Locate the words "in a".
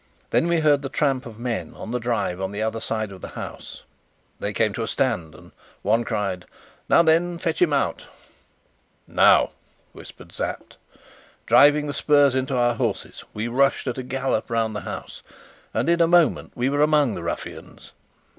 15.87-16.07